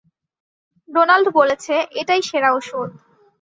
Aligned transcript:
Donald 0.89 1.27
বলেছে, 1.33 1.73
এটাই 2.01 2.21
সেরা 2.21 2.49
ওষুধ। 2.53 2.89